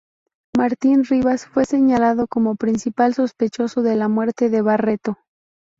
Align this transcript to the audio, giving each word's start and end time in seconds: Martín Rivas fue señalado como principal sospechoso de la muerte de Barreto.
Martín 0.57 1.03
Rivas 1.03 1.45
fue 1.45 1.63
señalado 1.63 2.25
como 2.25 2.55
principal 2.55 3.13
sospechoso 3.13 3.83
de 3.83 3.95
la 3.95 4.07
muerte 4.07 4.49
de 4.49 4.63
Barreto. 4.63 5.19